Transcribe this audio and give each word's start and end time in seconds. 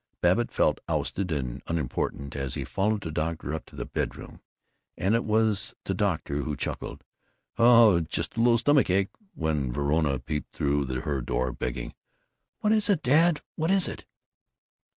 Babbitt 0.19 0.51
felt 0.51 0.79
ousted 0.89 1.31
and 1.31 1.61
unimportant 1.67 2.35
as 2.35 2.55
he 2.55 2.63
followed 2.63 3.01
the 3.03 3.11
doctor 3.11 3.53
up 3.53 3.67
to 3.67 3.75
the 3.75 3.85
bedroom, 3.85 4.41
and 4.97 5.13
it 5.13 5.23
was 5.23 5.75
the 5.83 5.93
doctor 5.93 6.37
who 6.41 6.55
chuckled, 6.55 7.03
"Oh, 7.59 7.99
just 7.99 8.35
little 8.35 8.57
stomach 8.57 8.89
ache" 8.89 9.09
when 9.35 9.71
Verona 9.71 10.17
peeped 10.17 10.55
through 10.55 10.87
her 10.87 11.21
door, 11.21 11.51
begging, 11.51 11.93
"What 12.61 12.73
is 12.73 12.89
it, 12.89 13.03
Dad, 13.03 13.41
what 13.55 13.69
is 13.69 13.87
it?" 13.87 14.05